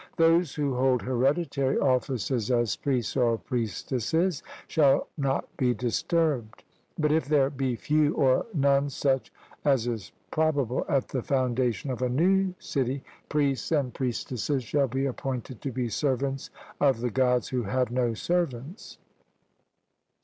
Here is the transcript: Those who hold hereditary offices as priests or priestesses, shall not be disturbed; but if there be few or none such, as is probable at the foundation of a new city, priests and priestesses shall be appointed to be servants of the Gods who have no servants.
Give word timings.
Those 0.17 0.55
who 0.55 0.73
hold 0.73 1.03
hereditary 1.03 1.77
offices 1.77 2.49
as 2.49 2.75
priests 2.75 3.15
or 3.15 3.37
priestesses, 3.37 4.41
shall 4.67 5.07
not 5.15 5.45
be 5.57 5.75
disturbed; 5.75 6.63
but 6.97 7.11
if 7.11 7.25
there 7.27 7.51
be 7.51 7.75
few 7.75 8.15
or 8.15 8.47
none 8.51 8.89
such, 8.89 9.31
as 9.63 9.85
is 9.85 10.11
probable 10.31 10.83
at 10.89 11.09
the 11.09 11.21
foundation 11.21 11.91
of 11.91 12.01
a 12.01 12.09
new 12.09 12.55
city, 12.57 13.03
priests 13.29 13.71
and 13.71 13.93
priestesses 13.93 14.63
shall 14.63 14.87
be 14.87 15.05
appointed 15.05 15.61
to 15.61 15.71
be 15.71 15.87
servants 15.87 16.49
of 16.79 17.01
the 17.01 17.11
Gods 17.11 17.49
who 17.49 17.61
have 17.61 17.91
no 17.91 18.15
servants. 18.15 18.97